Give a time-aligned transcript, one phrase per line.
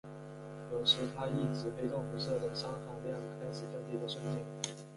[0.71, 4.43] 有时它亦指黑洞辐射的熵含量开始降低的瞬间。